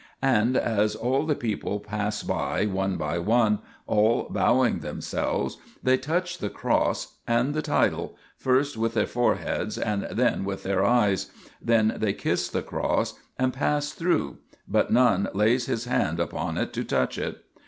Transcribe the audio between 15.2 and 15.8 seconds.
lays